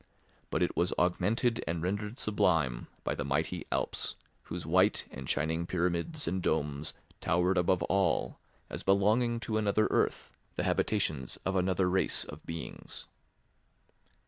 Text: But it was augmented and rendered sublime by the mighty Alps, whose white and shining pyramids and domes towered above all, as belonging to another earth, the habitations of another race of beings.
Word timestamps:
But 0.49 0.63
it 0.63 0.75
was 0.75 0.93
augmented 0.97 1.63
and 1.67 1.83
rendered 1.83 2.17
sublime 2.17 2.87
by 3.03 3.13
the 3.13 3.23
mighty 3.23 3.67
Alps, 3.71 4.15
whose 4.45 4.65
white 4.65 5.05
and 5.11 5.29
shining 5.29 5.67
pyramids 5.67 6.27
and 6.27 6.41
domes 6.41 6.95
towered 7.19 7.55
above 7.55 7.83
all, 7.83 8.39
as 8.67 8.81
belonging 8.81 9.39
to 9.41 9.57
another 9.59 9.85
earth, 9.91 10.31
the 10.55 10.63
habitations 10.63 11.37
of 11.45 11.55
another 11.55 11.87
race 11.87 12.23
of 12.23 12.43
beings. 12.47 13.05